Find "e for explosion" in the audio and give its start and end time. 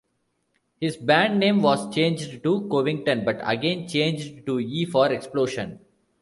4.59-5.79